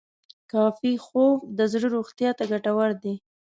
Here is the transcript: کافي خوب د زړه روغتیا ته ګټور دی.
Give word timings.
کافي 0.51 0.93
خوب 1.05 1.37
د 1.57 1.59
زړه 1.71 1.87
روغتیا 1.95 2.29
ته 2.37 2.43
ګټور 2.51 2.89
دی. 3.03 3.15